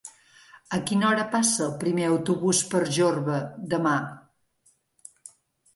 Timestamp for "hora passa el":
1.09-1.75